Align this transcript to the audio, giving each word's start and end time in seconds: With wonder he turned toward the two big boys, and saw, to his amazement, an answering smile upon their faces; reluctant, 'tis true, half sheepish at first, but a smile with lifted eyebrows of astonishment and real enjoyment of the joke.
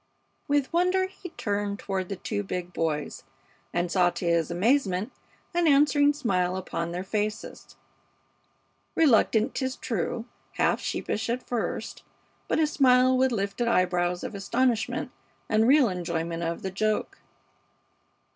With 0.47 0.73
wonder 0.73 1.05
he 1.05 1.29
turned 1.29 1.77
toward 1.77 2.09
the 2.09 2.15
two 2.15 2.41
big 2.41 2.73
boys, 2.73 3.23
and 3.71 3.91
saw, 3.91 4.09
to 4.09 4.25
his 4.25 4.49
amazement, 4.49 5.11
an 5.53 5.67
answering 5.67 6.11
smile 6.13 6.55
upon 6.57 6.91
their 6.91 7.03
faces; 7.03 7.75
reluctant, 8.95 9.53
'tis 9.53 9.75
true, 9.75 10.25
half 10.53 10.79
sheepish 10.81 11.29
at 11.29 11.45
first, 11.47 12.01
but 12.47 12.57
a 12.59 12.65
smile 12.65 13.15
with 13.15 13.31
lifted 13.31 13.67
eyebrows 13.67 14.23
of 14.23 14.33
astonishment 14.33 15.11
and 15.47 15.67
real 15.67 15.87
enjoyment 15.87 16.41
of 16.41 16.63
the 16.63 16.71
joke. 16.71 17.19